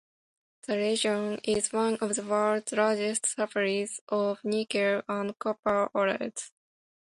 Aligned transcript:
The 0.63 0.77
region 0.79 1.39
is 1.43 1.71
one 1.71 1.97
of 2.01 2.15
the 2.15 2.23
world's 2.23 2.71
largest 2.71 3.27
suppliers 3.27 4.01
of 4.09 4.43
nickel 4.43 5.03
and 5.07 5.37
copper 5.37 5.91
ores. 5.93 6.51